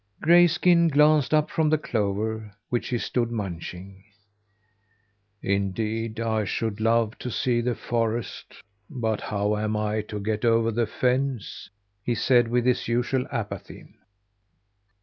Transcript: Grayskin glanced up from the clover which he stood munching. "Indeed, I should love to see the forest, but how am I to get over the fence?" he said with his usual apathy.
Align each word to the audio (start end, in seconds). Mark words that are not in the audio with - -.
Grayskin 0.19 0.87
glanced 0.87 1.31
up 1.31 1.51
from 1.51 1.69
the 1.69 1.77
clover 1.77 2.55
which 2.69 2.87
he 2.87 2.97
stood 2.97 3.29
munching. 3.29 4.03
"Indeed, 5.43 6.19
I 6.19 6.43
should 6.43 6.79
love 6.81 7.15
to 7.19 7.29
see 7.29 7.61
the 7.61 7.75
forest, 7.75 8.63
but 8.89 9.21
how 9.21 9.55
am 9.55 9.77
I 9.77 10.01
to 10.09 10.19
get 10.19 10.43
over 10.43 10.71
the 10.71 10.87
fence?" 10.87 11.69
he 12.01 12.15
said 12.15 12.47
with 12.47 12.65
his 12.65 12.87
usual 12.87 13.27
apathy. 13.31 13.85